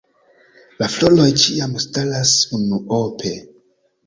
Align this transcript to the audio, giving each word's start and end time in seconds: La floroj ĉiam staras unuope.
La 0.79 0.87
floroj 0.93 1.27
ĉiam 1.43 1.75
staras 1.85 2.33
unuope. 2.59 3.37